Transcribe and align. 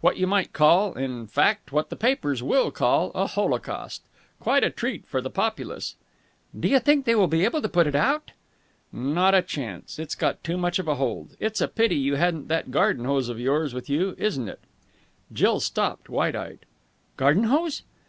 "What 0.00 0.16
you 0.16 0.26
might 0.26 0.52
call 0.52 0.94
in 0.94 1.28
fact 1.28 1.70
what 1.70 1.88
the 1.88 1.94
papers 1.94 2.42
will 2.42 2.72
call 2.72 3.12
a 3.14 3.28
holocaust. 3.28 4.02
Quite 4.40 4.64
a 4.64 4.70
treat 4.70 5.06
for 5.06 5.20
the 5.20 5.30
populace." 5.30 5.94
"Do 6.58 6.66
you 6.66 6.80
think 6.80 7.04
they 7.04 7.14
will 7.14 7.28
be 7.28 7.44
able 7.44 7.62
to 7.62 7.68
put 7.68 7.86
it 7.86 7.94
out?" 7.94 8.32
"Not 8.92 9.36
a 9.36 9.40
chance. 9.42 10.00
It's 10.00 10.16
got 10.16 10.42
too 10.42 10.56
much 10.56 10.80
of 10.80 10.88
a 10.88 10.96
hold. 10.96 11.36
It's 11.38 11.60
a 11.60 11.68
pity 11.68 11.94
you 11.94 12.16
hadn't 12.16 12.48
that 12.48 12.72
garden 12.72 13.04
hose 13.04 13.28
of 13.28 13.38
yours 13.38 13.72
with 13.72 13.88
you, 13.88 14.16
isn't 14.18 14.48
it?" 14.48 14.58
Jill 15.32 15.60
stopped, 15.60 16.08
wide 16.08 16.34
eyed. 16.34 16.66
"Garden 17.16 17.44
hose?" 17.44 17.84